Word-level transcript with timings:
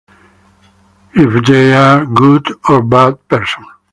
If 1.13 1.45
they 1.45 1.73
are 1.75 2.07
good 2.07 2.47
or 2.67 2.81
bad 2.81 3.27
person. 3.27 3.63